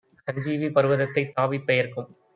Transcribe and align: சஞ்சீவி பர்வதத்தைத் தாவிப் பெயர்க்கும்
சஞ்சீவி 0.21 0.67
பர்வதத்தைத் 0.69 1.31
தாவிப் 1.35 1.65
பெயர்க்கும் 1.65 2.09